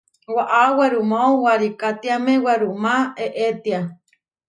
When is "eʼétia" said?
3.25-3.79